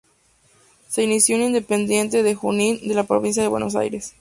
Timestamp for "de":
2.23-2.33, 2.87-2.95, 3.43-3.49